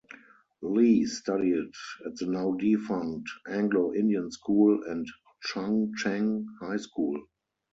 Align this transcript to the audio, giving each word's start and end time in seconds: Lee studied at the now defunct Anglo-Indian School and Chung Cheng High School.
Lee 0.63 1.05
studied 1.05 1.71
at 2.07 2.15
the 2.15 2.25
now 2.25 2.53
defunct 2.53 3.29
Anglo-Indian 3.47 4.31
School 4.31 4.81
and 4.87 5.05
Chung 5.43 5.93
Cheng 5.95 6.47
High 6.59 6.77
School. 6.77 7.21